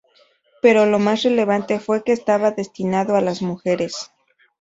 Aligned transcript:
Pero 0.63 0.87
lo 0.87 0.97
más 0.97 1.21
relevante 1.21 1.79
fue 1.79 2.03
que 2.03 2.11
estaba 2.11 2.49
destinado 2.49 3.15
a 3.15 3.21
las 3.21 3.43
mujeres. 3.43 4.11